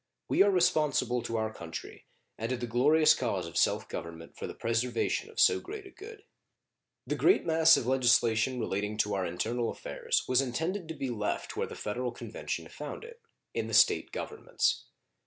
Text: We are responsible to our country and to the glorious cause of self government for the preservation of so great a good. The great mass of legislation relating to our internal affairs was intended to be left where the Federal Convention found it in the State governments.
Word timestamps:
We 0.27 0.41
are 0.41 0.49
responsible 0.49 1.21
to 1.21 1.37
our 1.37 1.53
country 1.53 2.07
and 2.35 2.49
to 2.49 2.57
the 2.57 2.65
glorious 2.65 3.13
cause 3.13 3.45
of 3.45 3.55
self 3.55 3.87
government 3.87 4.35
for 4.35 4.47
the 4.47 4.55
preservation 4.55 5.29
of 5.29 5.39
so 5.39 5.59
great 5.59 5.85
a 5.85 5.91
good. 5.91 6.23
The 7.05 7.13
great 7.13 7.45
mass 7.45 7.77
of 7.77 7.85
legislation 7.85 8.59
relating 8.59 8.97
to 8.97 9.13
our 9.13 9.27
internal 9.27 9.69
affairs 9.69 10.23
was 10.27 10.41
intended 10.41 10.87
to 10.87 10.95
be 10.95 11.11
left 11.11 11.55
where 11.55 11.67
the 11.67 11.75
Federal 11.75 12.11
Convention 12.13 12.67
found 12.67 13.03
it 13.03 13.21
in 13.53 13.67
the 13.67 13.75
State 13.75 14.11
governments. 14.11 14.85